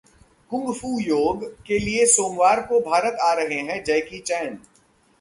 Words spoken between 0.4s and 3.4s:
'kung fu योग' के लिए सोमवार को भारत आ